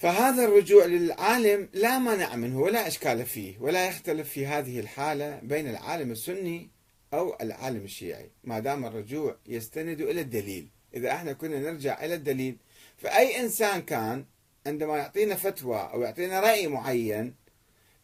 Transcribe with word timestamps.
فهذا 0.00 0.44
الرجوع 0.44 0.84
للعالم 0.84 1.68
لا 1.72 1.98
مانع 1.98 2.36
منه 2.36 2.60
ولا 2.60 2.86
إشكال 2.86 3.26
فيه 3.26 3.58
ولا 3.58 3.88
يختلف 3.88 4.28
في 4.28 4.46
هذه 4.46 4.80
الحالة 4.80 5.40
بين 5.42 5.68
العالم 5.68 6.10
السني 6.10 6.70
أو 7.14 7.36
العالم 7.40 7.84
الشيعي. 7.84 8.30
ما 8.44 8.58
دام 8.58 8.84
الرجوع 8.84 9.36
يستند 9.46 10.00
إلى 10.00 10.20
الدليل. 10.20 10.68
إذا 10.94 11.12
إحنا 11.12 11.32
كنا 11.32 11.58
نرجع 11.58 12.04
إلى 12.04 12.14
الدليل 12.14 12.56
فأي 12.96 13.40
إنسان 13.40 13.82
كان 13.82 14.24
عندما 14.66 14.96
يعطينا 14.96 15.34
فتوى 15.34 15.90
أو 15.92 16.02
يعطينا 16.02 16.40
رأي 16.40 16.66
معين 16.66 17.34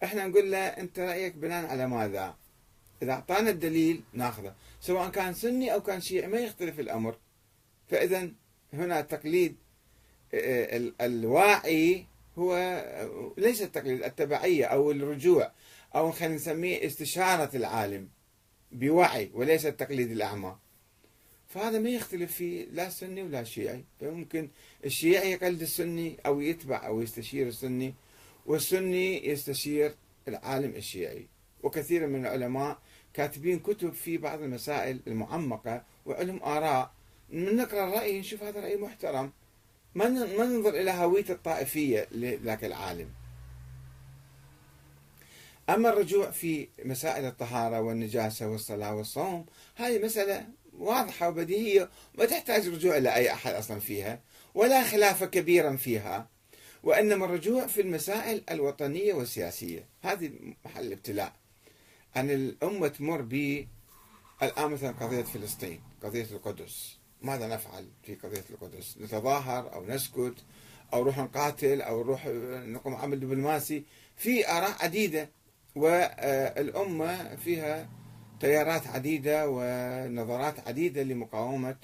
إحنا 0.05 0.27
نقول 0.27 0.53
له 0.53 0.59
أنت 0.59 0.99
رأيك 0.99 1.35
بناء 1.35 1.67
على 1.67 1.89
ماذا؟ 1.89 2.37
إذا 3.03 3.13
أعطانا 3.13 3.51
الدليل 3.51 4.03
ناخذه. 4.13 4.55
سواء 4.81 5.11
كان 5.11 5.35
سني 5.35 5.75
أو 5.75 5.83
كان 5.83 6.01
شيعي 6.01 6.27
ما 6.27 6.39
يختلف 6.39 6.81
الأمر. 6.81 7.19
فإذا 7.89 8.31
هنا 8.73 9.01
تقليد 9.01 9.57
الواعي 11.00 12.07
هو 12.39 12.57
ليس 13.37 13.62
التقليد 13.62 14.02
التبعية 14.02 14.65
أو 14.65 14.91
الرجوع 14.91 15.52
أو 15.95 16.12
خلينا 16.12 16.34
نسميه 16.34 16.87
استشارة 16.87 17.56
العالم 17.56 18.09
بوعي 18.73 19.30
وليس 19.34 19.66
التقليد 19.66 20.11
الأعمى. 20.11 20.56
فهذا 21.48 21.78
ما 21.78 21.91
يختلف 21.91 22.33
فيه 22.33 22.64
لا 22.73 22.88
سني 22.88 23.23
ولا 23.23 23.45
شيعي. 23.45 23.84
فممكن 24.01 24.48
الشيعي 24.84 25.33
يقلد 25.33 25.62
السني 25.62 26.16
أو 26.27 26.41
يتبع 26.41 26.87
أو 26.87 27.03
يستشير 27.03 27.48
السني 27.48 27.95
والسني 28.47 29.28
يستشير 29.28 29.95
العالم 30.28 30.70
الشيعي. 30.77 31.27
وكثير 31.62 32.06
من 32.06 32.27
العلماء 32.27 32.78
كاتبين 33.14 33.59
كتب 33.59 33.92
في 33.92 34.19
بعض 34.19 34.42
المسائل 34.42 35.00
المعمقة 35.06 35.84
وعلم 36.06 36.42
آراء. 36.42 36.92
من 37.30 37.56
نقرأ 37.56 37.89
الرأي 37.89 38.20
نشوف 38.20 38.42
هذا 38.42 38.61
رأي 38.61 38.77
محترم. 38.77 39.33
ما 39.96 40.09
ننظر 40.09 40.74
إلى 40.74 40.91
هوية 40.91 41.24
الطائفية 41.30 42.09
لذاك 42.10 42.64
العالم. 42.64 43.09
أما 45.70 45.88
الرجوع 45.88 46.30
في 46.30 46.69
مسائل 46.84 47.25
الطهارة 47.25 47.80
والنجاسة 47.80 48.48
والصلاة 48.48 48.94
والصوم 48.94 49.47
هذه 49.75 50.05
مسألة 50.05 50.47
واضحة 50.78 51.28
وبديهية 51.28 51.91
ما 52.19 52.25
تحتاج 52.25 52.69
رجوع 52.69 52.97
إلى 52.97 53.14
أي 53.14 53.33
أحد 53.33 53.55
أصلا 53.55 53.78
فيها 53.78 54.20
ولا 54.55 54.84
خلاف 54.84 55.25
كبيرا 55.25 55.77
فيها 55.77 56.28
وإنما 56.83 57.25
الرجوع 57.25 57.66
في 57.66 57.81
المسائل 57.81 58.42
الوطنية 58.50 59.14
والسياسية. 59.14 59.88
هذه 60.03 60.31
محل 60.64 60.86
الابتلاء 60.86 61.33
أن 62.16 62.31
الأمة 62.31 62.88
تمر 62.88 63.22
ب 63.22 63.66
الآن 64.42 64.70
مثلا 64.70 64.91
قضية 64.91 65.22
فلسطين 65.22 65.81
قضية 66.03 66.27
القدس. 66.33 67.06
ماذا 67.22 67.47
نفعل 67.47 67.89
في 68.03 68.14
قضية 68.14 68.45
القدس؟ 68.50 68.98
نتظاهر 69.00 69.75
أو 69.75 69.86
نسكت 69.86 70.34
أو 70.95 71.03
نروح 71.03 71.19
نقاتل 71.19 71.83
أو 71.83 72.05
نروح 72.05 72.27
نقوم 72.67 72.95
عمل 72.95 73.20
دبلوماسي؟ 73.20 73.84
في 74.17 74.48
آراء 74.48 74.77
عديدة 74.81 75.31
والأمة 75.75 77.37
فيها 77.37 77.89
تيارات 78.41 78.87
عديدة 78.87 79.44
ونظرات 79.48 80.69
عديدة 80.69 81.03
لمقاومة 81.03 81.77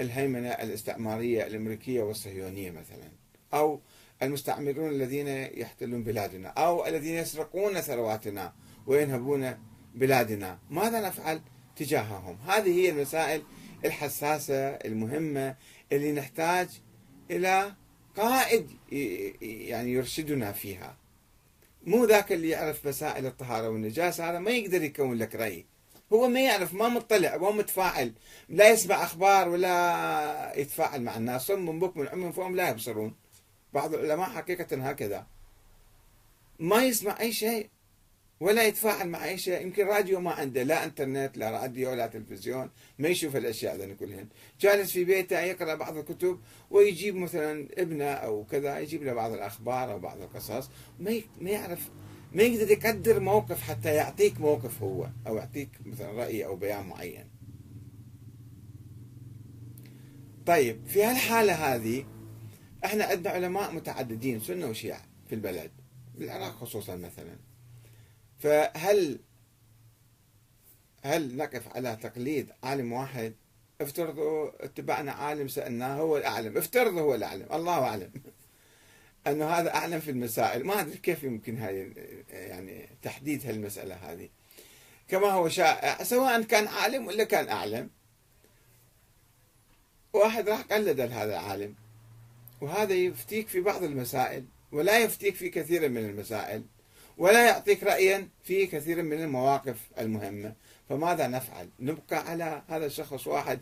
الهيمنة 0.00 0.48
الاستعمارية 0.48 1.46
الأمريكية 1.46 2.02
والصهيونية 2.02 2.70
مثلا 2.70 3.08
أو 3.54 3.80
المستعمرون 4.22 4.90
الذين 4.90 5.28
يحتلون 5.28 6.02
بلادنا 6.02 6.48
أو 6.48 6.86
الذين 6.86 7.14
يسرقون 7.14 7.80
ثرواتنا 7.80 8.52
وينهبون 8.86 9.58
بلادنا. 9.94 10.58
ماذا 10.70 11.00
نفعل 11.00 11.40
تجاههم؟ 11.76 12.38
هذه 12.46 12.70
هي 12.70 12.90
المسائل 12.90 13.42
الحساسة 13.84 14.68
المهمة 14.68 15.56
اللي 15.92 16.12
نحتاج 16.12 16.68
إلى 17.30 17.74
قائد 18.16 18.70
يعني 19.42 19.92
يرشدنا 19.92 20.52
فيها. 20.52 20.96
مو 21.84 22.04
ذاك 22.04 22.32
اللي 22.32 22.48
يعرف 22.48 22.86
مسائل 22.86 23.26
الطهارة 23.26 23.68
والنجاسة 23.68 24.30
هذا 24.30 24.38
ما 24.38 24.50
يقدر 24.50 24.82
يكون 24.82 25.18
لك 25.18 25.34
رأي. 25.34 25.66
هو 26.12 26.28
ما 26.28 26.40
يعرف 26.40 26.74
ما 26.74 26.88
مطلع 26.88 27.36
ما 27.36 27.50
متفاعل 27.50 28.12
لا 28.48 28.70
يسمع 28.70 29.02
أخبار 29.02 29.48
ولا 29.48 30.52
يتفاعل 30.56 31.02
مع 31.02 31.16
الناس. 31.16 31.46
صم 31.46 31.78
بكم 31.78 32.08
عمي 32.08 32.32
فهم 32.32 32.56
لا 32.56 32.68
يبصرون. 32.68 33.14
بعض 33.72 33.94
العلماء 33.94 34.30
حقيقة 34.30 34.88
هكذا. 34.88 35.26
ما 36.58 36.84
يسمع 36.84 37.20
أي 37.20 37.32
شيء. 37.32 37.70
ولا 38.42 38.66
يتفاعل 38.66 39.08
مع 39.08 39.24
أي 39.24 39.38
شيء. 39.38 39.62
يمكن 39.62 39.86
راديو 39.86 40.20
ما 40.20 40.30
عنده 40.30 40.62
لا 40.62 40.84
إنترنت 40.84 41.38
لا 41.38 41.50
راديو 41.50 41.94
لا 41.94 42.06
تلفزيون 42.06 42.70
ما 42.98 43.08
يشوف 43.08 43.36
الأشياء 43.36 43.76
ذي 43.76 43.94
كلهن. 43.94 44.28
جالس 44.60 44.92
في 44.92 45.04
بيته 45.04 45.40
يقرأ 45.40 45.74
بعض 45.74 45.96
الكتب 45.96 46.40
ويجيب 46.70 47.16
مثلا 47.16 47.68
ابنه 47.78 48.04
أو 48.04 48.44
كذا 48.44 48.78
يجيب 48.78 49.02
له 49.02 49.12
بعض 49.12 49.32
الأخبار 49.32 49.92
أو 49.92 49.98
بعض 49.98 50.20
القصص. 50.20 50.70
ما 51.00 51.20
ما 51.40 51.50
يعرف 51.50 51.90
ما 52.32 52.42
يقدر 52.42 52.70
يقدر 52.70 53.20
موقف 53.20 53.62
حتى 53.62 53.94
يعطيك 53.94 54.40
موقف 54.40 54.82
هو 54.82 55.08
أو 55.26 55.36
يعطيك 55.36 55.70
مثلا 55.86 56.12
رأي 56.12 56.44
أو 56.44 56.56
بيان 56.56 56.86
معين. 56.86 57.24
طيب 60.46 60.86
في 60.86 61.04
هالحالة 61.04 61.52
هذه 61.52 62.04
إحنا 62.84 63.04
عندنا 63.04 63.30
علماء 63.30 63.72
متعددين 63.72 64.40
سنة 64.40 64.66
وشيعة 64.66 65.02
في 65.28 65.34
البلد 65.34 65.70
بالعراق 66.18 66.52
خصوصا 66.52 66.96
مثلا. 66.96 67.36
فهل 68.42 69.18
هل 71.02 71.36
نقف 71.36 71.76
على 71.76 71.98
تقليد 72.02 72.52
عالم 72.62 72.92
واحد؟ 72.92 73.34
افترضوا 73.80 74.64
اتبعنا 74.64 75.12
عالم 75.12 75.48
سألناه 75.48 75.96
هو 75.96 76.16
الأعلم. 76.16 76.58
افترضوا 76.58 77.00
هو 77.00 77.14
الأعلم. 77.14 77.46
الله 77.52 77.78
أعلم. 77.78 78.10
أنه 79.26 79.46
هذا 79.46 79.74
أعلم 79.74 80.00
في 80.00 80.10
المسائل. 80.10 80.64
ما 80.64 80.80
أدري 80.80 80.96
كيف 80.96 81.22
يمكن 81.22 81.58
هاي 81.58 81.92
يعني 82.30 82.88
تحديد 83.02 83.46
هالمسألة 83.46 83.94
هذه. 83.94 84.28
كما 85.08 85.30
هو 85.30 85.48
شائع 85.48 86.02
سواء 86.02 86.42
كان 86.42 86.68
عالم 86.68 87.06
ولا 87.06 87.24
كان 87.24 87.48
أعلم 87.48 87.90
واحد 90.12 90.48
راح 90.48 90.60
قلد 90.60 91.00
هذا 91.00 91.24
العالم. 91.24 91.74
وهذا 92.60 92.94
يفتيك 92.94 93.48
في 93.48 93.60
بعض 93.60 93.82
المسائل 93.82 94.44
ولا 94.72 94.98
يفتيك 94.98 95.34
في 95.34 95.48
كثير 95.48 95.88
من 95.88 96.04
المسائل. 96.04 96.62
ولا 97.18 97.46
يعطيك 97.46 97.82
رأيا 97.82 98.28
في 98.44 98.66
كثير 98.66 99.02
من 99.02 99.20
المواقف 99.20 99.76
المهمة. 99.98 100.54
فماذا 100.88 101.26
نفعل؟ 101.26 101.68
نبقى 101.80 102.30
على 102.30 102.62
هذا 102.68 102.86
الشخص 102.86 103.26
واحد 103.26 103.60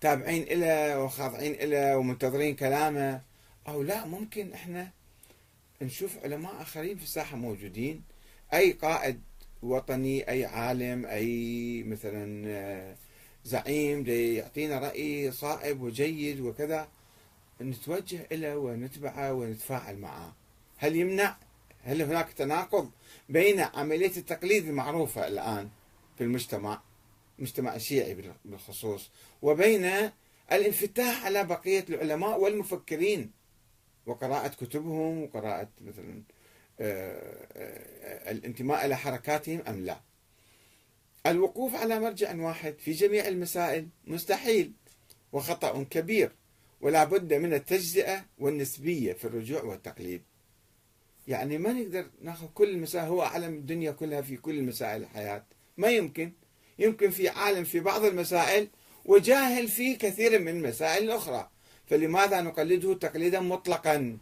تابعين 0.00 0.60
له 0.60 1.02
وخاضعين 1.02 1.70
له 1.70 1.96
ومنتظرين 1.96 2.56
كلامه. 2.56 3.22
أو 3.68 3.82
لا 3.82 4.06
ممكن 4.06 4.52
إحنا 4.52 4.90
نشوف 5.82 6.18
علماء 6.24 6.62
آخرين 6.62 6.96
في 6.96 7.04
الساحة 7.04 7.36
موجودين. 7.36 8.02
أي 8.54 8.72
قائد 8.72 9.20
وطني 9.62 10.28
أي 10.30 10.44
عالم 10.44 11.06
أي 11.06 11.82
مثلا 11.86 12.48
آه، 12.48 12.94
زعيم 13.44 14.06
يعطينا 14.06 14.78
رأي 14.78 15.32
صائب 15.32 15.82
وجيد 15.82 16.40
وكذا 16.40 16.88
نتوجه 17.60 18.26
إليه 18.32 18.56
ونتبعه 18.56 19.32
ونتفاعل 19.32 19.96
معه. 19.98 20.36
هل 20.76 20.96
يمنع؟ 20.96 21.36
هل 21.88 22.02
هناك 22.02 22.32
تناقض 22.32 22.90
بين 23.28 23.60
عملية 23.60 24.16
التقليد 24.16 24.68
المعروفة 24.68 25.28
الآن 25.28 25.68
في 26.18 26.24
المجتمع 26.24 26.82
المجتمع 27.38 27.74
الشيعي 27.74 28.34
بالخصوص 28.44 29.10
وبين 29.42 30.10
الانفتاح 30.52 31.24
على 31.24 31.44
بقية 31.44 31.84
العلماء 31.88 32.40
والمفكرين؟ 32.40 33.30
وقراءة 34.06 34.48
كتبهم 34.48 35.22
وقراءة 35.22 35.68
مثلا 35.80 36.22
آه، 36.80 37.46
آه، 37.52 38.30
الانتماء 38.30 38.86
إلى 38.86 38.96
حركاتهم 38.96 39.62
أم 39.68 39.84
لا؟ 39.84 40.00
الوقوف 41.26 41.74
على 41.74 42.00
مرجع 42.00 42.34
واحد 42.34 42.74
في 42.78 42.92
جميع 42.92 43.28
المسائل 43.28 43.88
مستحيل 44.04 44.72
وخطأ 45.32 45.82
كبير 45.90 46.32
ولا 46.80 47.04
بد 47.04 47.34
من 47.34 47.54
التجزئة 47.54 48.24
والنسبية 48.38 49.12
في 49.12 49.24
الرجوع 49.24 49.62
والتقليد. 49.62 50.22
يعني 51.28 51.58
ما 51.58 51.72
نقدر 51.72 52.06
ناخذ 52.22 52.46
كل 52.54 52.68
المسائل 52.70 53.06
هو 53.06 53.22
أعلم 53.22 53.54
الدنيا 53.54 53.90
كلها 53.90 54.20
في 54.20 54.36
كل 54.36 54.62
مسائل 54.62 55.02
الحياة. 55.02 55.44
ما 55.76 55.88
يمكن. 55.88 56.32
يمكن 56.78 57.10
في 57.10 57.28
عالم 57.28 57.64
في 57.64 57.80
بعض 57.80 58.04
المسائل 58.04 58.68
وجاهل 59.04 59.68
في 59.68 59.96
كثير 59.96 60.38
من 60.38 60.48
المسائل 60.48 61.04
الأخرى. 61.04 61.50
فلماذا 61.86 62.40
نقلده 62.40 62.94
تقليدا 62.94 63.40
مطلقا؟ 63.40 64.18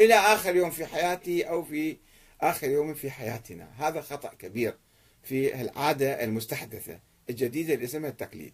إلى 0.00 0.14
آخر 0.14 0.56
يوم 0.56 0.70
في 0.70 0.86
حياته 0.86 1.44
أو 1.44 1.64
في 1.64 1.96
آخر 2.40 2.70
يوم 2.70 2.94
في 2.94 3.10
حياتنا. 3.10 3.70
هذا 3.78 4.00
خطأ 4.00 4.34
كبير 4.34 4.74
في 5.22 5.60
العادة 5.60 6.24
المستحدثة 6.24 7.00
الجديدة 7.30 7.74
اللي 7.74 7.84
اسمها 7.84 8.10
التقليد. 8.10 8.52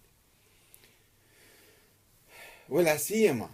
ولا 2.69 2.97
سيما 2.97 3.51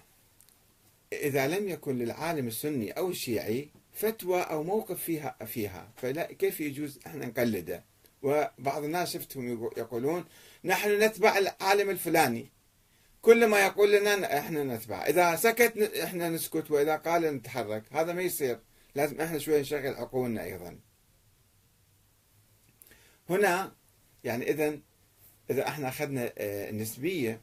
إذا 1.12 1.48
لم 1.48 1.68
يكن 1.68 1.98
للعالم 1.98 2.46
السني 2.46 2.90
أو 2.90 3.10
الشيعي 3.10 3.68
فتوى 3.96 4.40
أو 4.40 4.62
موقف 4.62 5.02
فيها 5.02 5.36
فيها. 5.46 5.92
فلا 5.96 6.32
كيف 6.32 6.60
يجوز 6.60 6.98
إحنا 7.06 7.26
نقلده؟ 7.26 7.84
وبعض 8.22 8.84
الناس 8.84 9.12
شفتهم 9.12 9.70
يقولون 9.76 10.24
نحن 10.64 11.02
نتبع 11.02 11.38
العالم 11.38 11.90
الفلاني. 11.90 12.50
كل 13.22 13.46
ما 13.46 13.60
يقول 13.60 13.92
لنا 13.92 14.38
إحنا 14.38 14.64
نتبع. 14.64 15.06
إذا 15.06 15.36
سكت 15.36 15.78
إحنا 15.78 16.28
نسكت 16.28 16.70
وإذا 16.70 16.96
قال 16.96 17.22
نتحرك. 17.22 17.82
هذا 17.90 18.12
ما 18.12 18.22
يصير. 18.22 18.60
لازم 18.94 19.20
إحنا 19.20 19.38
شوي 19.38 19.60
نشغل 19.60 19.94
عقولنا 19.94 20.44
أيضا. 20.44 20.78
هنا 23.30 23.72
يعني 24.24 24.50
اذا 24.50 24.78
إذا 25.50 25.68
إحنا 25.68 25.88
أخذنا 25.88 26.32
آه، 26.38 26.70
النسبية 26.70 27.40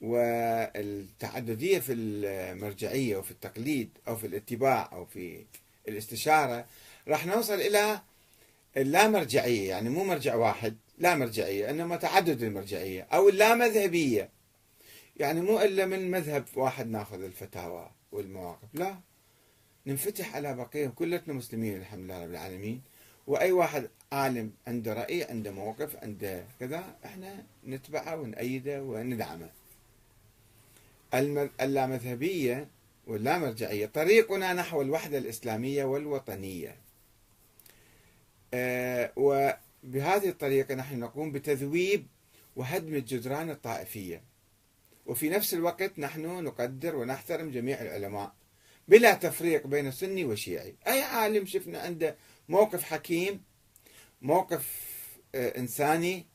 والتعددية 0.00 1.78
في 1.78 1.92
المرجعية 1.92 3.16
وفي 3.16 3.30
التقليد 3.30 3.98
أو 4.08 4.16
في 4.16 4.26
الاتباع 4.26 4.92
أو 4.92 5.04
في 5.04 5.44
الاستشارة 5.88 6.66
راح 7.08 7.26
نوصل 7.26 7.54
إلى 7.54 8.00
اللامرجعية 8.76 9.68
يعني 9.68 9.88
مو 9.88 10.04
مرجع 10.04 10.34
واحد 10.34 10.76
لا 10.98 11.14
مرجعية 11.14 11.70
إنما 11.70 11.96
تعدد 11.96 12.42
المرجعية 12.42 13.02
أو 13.02 13.28
اللامذهبية. 13.28 14.28
يعني 15.16 15.40
مو 15.40 15.60
إلا 15.60 15.86
من 15.86 16.10
مذهب 16.10 16.44
واحد 16.56 16.86
ناخذ 16.86 17.22
الفتاوى 17.22 17.90
والمواقف 18.12 18.68
لا. 18.74 18.96
ننفتح 19.86 20.36
على 20.36 20.54
بقية 20.54 20.88
كلتنا 20.88 21.34
مسلمين 21.34 21.76
الحمد 21.76 22.04
لله 22.04 22.24
رب 22.24 22.30
العالمين. 22.30 22.82
وأي 23.26 23.52
واحد 23.52 23.90
عالم 24.12 24.52
عنده 24.66 24.92
رأي 24.92 25.24
عنده 25.24 25.50
موقف 25.50 25.96
عنده 25.96 26.44
كذا 26.60 26.96
إحنا 27.04 27.44
نتبعه 27.66 28.16
ونأيده 28.16 28.82
وندعمه. 28.82 29.50
اللامذهبية 31.60 32.68
واللامرجعيه 33.06 33.86
طريقنا 33.86 34.52
نحو 34.52 34.82
الوحدة 34.82 35.18
الإسلامية 35.18 35.84
والوطنية. 35.84 36.76
أه 38.54 39.12
وبهذه 39.16 40.28
الطريقة 40.28 40.74
نحن 40.74 40.98
نقوم 40.98 41.32
بتذويب 41.32 42.06
وهدم 42.56 42.94
الجدران 42.94 43.50
الطائفية. 43.50 44.22
وفي 45.06 45.28
نفس 45.28 45.54
الوقت 45.54 45.98
نحن 45.98 46.44
نقدر 46.44 46.96
ونحترم 46.96 47.50
جميع 47.50 47.82
العلماء 47.82 48.34
بلا 48.88 49.14
تفريق 49.14 49.66
بين 49.66 49.90
سني 49.90 50.24
وشيعي. 50.24 50.76
أي 50.86 51.02
عالم 51.02 51.46
شفنا 51.46 51.78
عنده 51.78 52.16
موقف 52.48 52.82
حكيم 52.82 53.42
موقف 54.22 54.94
آه، 55.34 55.58
إنساني 55.58 56.26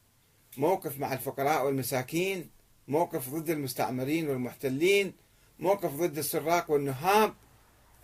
موقف 0.58 1.00
مع 1.00 1.14
الفقراء 1.14 1.66
والمساكين 1.66 2.50
موقف 2.88 3.30
ضد 3.30 3.50
المستعمرين 3.50 4.30
والمحتلين 4.30 5.14
موقف 5.60 5.94
ضد 5.94 6.18
السراق 6.18 6.72
والنهاب 6.72 7.34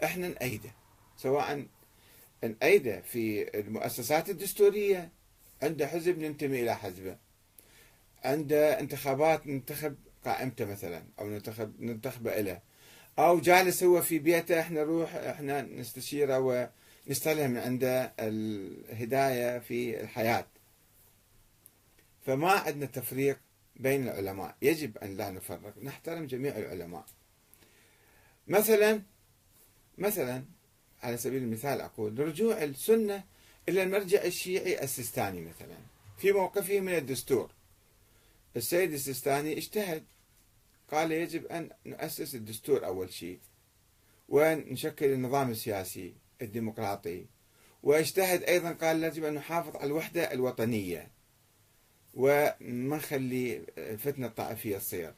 إحنا 0.03 0.27
نأيده 0.27 0.71
سواء 1.17 1.65
نأيده 2.43 3.01
في 3.01 3.59
المؤسسات 3.59 4.29
الدستورية 4.29 5.11
عنده 5.63 5.87
حزب 5.87 6.19
ننتمي 6.19 6.61
إلى 6.61 6.75
حزبه 6.75 7.17
عنده 8.23 8.79
انتخابات 8.79 9.47
ننتخب 9.47 9.95
قائمته 10.25 10.65
مثلا 10.65 11.03
أو 11.19 11.29
ننتخب 11.29 11.81
ننتخبه 11.81 12.39
له 12.41 12.59
أو 13.19 13.39
جالس 13.39 13.83
هو 13.83 14.01
في 14.01 14.19
بيته 14.19 14.59
إحنا 14.59 14.83
نروح 14.83 15.15
إحنا 15.15 15.61
نستشيره 15.61 16.69
ونستلهم 17.07 17.51
من 17.51 17.57
عنده 17.57 18.13
الهداية 18.19 19.59
في 19.59 20.01
الحياة. 20.01 20.47
فما 22.25 22.51
عندنا 22.51 22.85
تفريق 22.85 23.39
بين 23.75 24.03
العلماء. 24.03 24.55
يجب 24.61 24.97
أن 24.97 25.17
لا 25.17 25.31
نفرق 25.31 25.73
نحترم 25.83 26.25
جميع 26.25 26.57
العلماء. 26.57 27.05
مثلا 28.47 29.01
مثلا 29.97 30.43
على 31.03 31.17
سبيل 31.17 31.43
المثال 31.43 31.81
أقول 31.81 32.19
رجوع 32.19 32.63
السنة 32.63 33.23
إلى 33.69 33.83
المرجع 33.83 34.23
الشيعي 34.23 34.83
السيستاني 34.83 35.41
مثلا 35.41 35.77
في 36.17 36.31
موقفه 36.31 36.79
من 36.79 36.93
الدستور. 36.95 37.51
السيد 38.55 38.93
السيستاني 38.93 39.57
اجتهد 39.57 40.03
قال 40.91 41.11
يجب 41.11 41.45
أن 41.45 41.69
نؤسس 41.85 42.35
الدستور 42.35 42.85
أول 42.85 43.13
شيء 43.13 43.39
ونشكل 44.29 45.05
النظام 45.05 45.51
السياسي 45.51 46.13
الديمقراطي. 46.41 47.25
واجتهد 47.83 48.43
أيضا 48.43 48.71
قال 48.71 49.03
يجب 49.03 49.23
أن 49.23 49.33
نحافظ 49.33 49.75
على 49.75 49.85
الوحدة 49.85 50.33
الوطنية 50.33 51.11
وما 52.13 52.55
نخلي 52.97 53.65
الفتنة 53.77 54.27
الطائفية 54.27 54.77
تصير. 54.77 55.13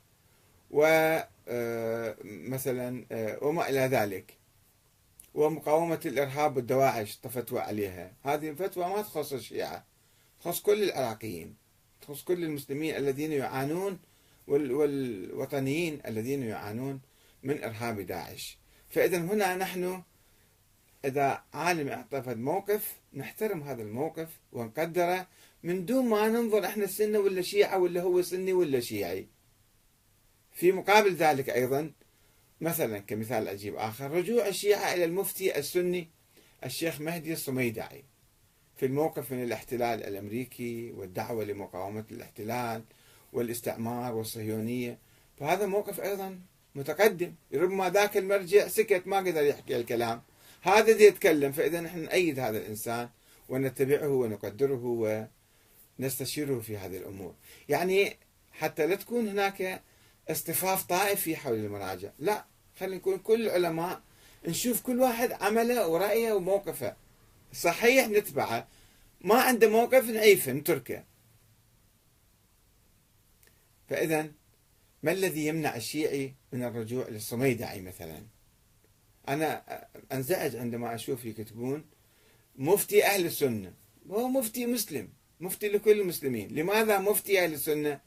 ومثلا 0.71 1.27
آه، 3.11 3.35
آه، 3.35 3.43
وما 3.43 3.69
إلى 3.69 3.79
ذلك. 3.79 4.37
ومقاومة 5.33 5.99
الإرهاب 6.05 6.57
والدواعش 6.57 7.17
طفتوى 7.17 7.59
عليها. 7.59 8.13
هذه 8.23 8.49
الفتوى 8.49 8.85
ما 8.85 9.01
تخص 9.01 9.33
الشيعة 9.33 9.85
تخص 10.41 10.61
كل 10.61 10.83
العراقيين 10.83 11.55
تخص 12.01 12.23
كل 12.23 12.43
المسلمين 12.43 12.95
الذين 12.95 13.31
يعانون 13.31 13.99
والوطنيين 14.47 16.01
الذين 16.07 16.43
يعانون 16.43 17.01
من 17.43 17.63
إرهاب 17.63 17.99
داعش. 17.99 18.57
فإذا 18.89 19.17
هنا 19.17 19.55
نحن 19.55 20.01
إذا 21.05 21.43
عالم 21.53 21.87
اعتقد 21.87 22.37
موقف 22.37 22.95
نحترم 23.13 23.63
هذا 23.63 23.81
الموقف 23.81 24.29
ونقدره 24.51 25.27
من 25.63 25.85
دون 25.85 26.09
ما 26.09 26.27
ننظر 26.27 26.65
إحنا 26.65 26.87
سنة 26.87 27.19
ولا 27.19 27.41
شيعة 27.41 27.77
ولا 27.77 28.01
هو 28.01 28.21
سني 28.21 28.53
ولا 28.53 28.79
شيعي. 28.79 29.27
في 30.57 30.71
مقابل 30.71 31.15
ذلك 31.15 31.49
أيضا 31.49 31.91
مثلا 32.61 32.99
كمثال 32.99 33.47
عجيب 33.47 33.75
آخر 33.75 34.11
رجوع 34.11 34.47
الشيعة 34.47 34.93
إلى 34.93 35.05
المفتي 35.05 35.57
السني 35.59 36.07
الشيخ 36.65 37.01
مهدي 37.01 37.33
الصميدعي 37.33 38.03
في 38.77 38.85
الموقف 38.85 39.31
من 39.31 39.43
الاحتلال 39.43 40.03
الأمريكي 40.03 40.91
والدعوة 40.91 41.43
لمقاومة 41.43 42.05
الاحتلال 42.11 42.83
والاستعمار 43.33 44.15
والصهيونية. 44.15 44.97
فهذا 45.39 45.65
موقف 45.65 46.01
أيضا 46.01 46.39
متقدم. 46.75 47.33
ربما 47.53 47.89
ذاك 47.89 48.17
المرجع 48.17 48.67
سكت 48.67 49.07
ما 49.07 49.17
قدر 49.17 49.43
يحكي 49.43 49.77
الكلام. 49.77 50.21
هذا 50.61 50.91
دي 50.91 51.03
يتكلم 51.03 51.51
فإذا 51.51 51.81
نحن 51.81 51.99
نأيد 51.99 52.39
هذا 52.39 52.57
الإنسان 52.57 53.09
ونتبعه 53.49 54.07
ونقدره 54.07 55.27
ونستشيره 55.99 56.59
في 56.59 56.77
هذه 56.77 56.97
الأمور. 56.97 57.33
يعني 57.69 58.17
حتى 58.51 58.87
لا 58.87 58.95
تكون 58.95 59.27
هناك 59.27 59.81
اصطفاف 60.29 60.83
طائفي 60.83 61.35
حول 61.35 61.55
المراجع. 61.57 62.11
لا 62.19 62.45
خلينا 62.79 62.95
نكون 62.95 63.17
كل 63.17 63.47
العلماء 63.47 64.01
نشوف 64.47 64.81
كل 64.81 64.99
واحد 64.99 65.31
عمله 65.31 65.87
ورأيه 65.87 66.33
وموقفه. 66.33 66.95
صحيح 67.53 68.07
نتبعه. 68.07 68.67
ما 69.21 69.35
عنده 69.41 69.69
موقف 69.69 70.09
نعيفه 70.09 70.51
نتركه. 70.51 71.03
فإذا 73.87 74.31
ما 75.03 75.11
الذي 75.11 75.47
يمنع 75.47 75.75
الشيعي 75.75 76.35
من 76.53 76.63
الرجوع 76.63 77.07
للصميدعي 77.07 77.81
مثلا؟ 77.81 78.23
أنا 79.29 79.63
أنزعج 80.11 80.55
عندما 80.55 80.95
أشوف 80.95 81.25
يكتبون 81.25 81.85
مفتي 82.55 83.05
أهل 83.05 83.25
السنة 83.25 83.73
هو 84.09 84.27
مفتي 84.27 84.65
مسلم. 84.65 85.09
مفتي 85.39 85.69
لكل 85.69 86.01
المسلمين. 86.01 86.55
لماذا 86.55 86.99
مفتي 86.99 87.43
أهل 87.43 87.53
السنة؟ 87.53 87.99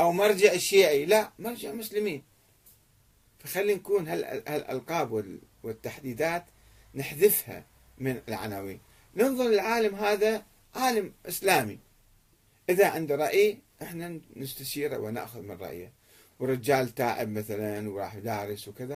أو 0.00 0.12
مرجع 0.12 0.52
الشيعي؟ 0.52 1.04
لا 1.04 1.32
مرجع 1.38 1.72
مسلمين. 1.72 2.22
فخلي 3.38 3.74
نكون 3.74 4.08
هالألقاب 4.08 5.38
والتحديدات 5.62 6.44
نحذفها 6.94 7.66
من 7.98 8.20
العناوين. 8.28 8.80
ننظر 9.16 9.44
للعالم 9.44 9.94
هذا 9.94 10.46
عالم 10.74 11.12
إسلامي. 11.26 11.78
إذا 12.68 12.88
عنده 12.88 13.14
رأي 13.14 13.58
إحنا 13.82 14.20
نستشيره 14.36 14.98
ونأخذ 14.98 15.42
من 15.42 15.56
رأيه. 15.56 15.92
ورجال 16.38 16.94
تائب 16.94 17.28
مثلا 17.28 17.90
وراح 17.90 18.16
دارس 18.16 18.68
وكذا. 18.68 18.84